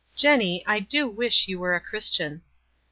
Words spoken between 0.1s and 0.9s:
"Jenny, I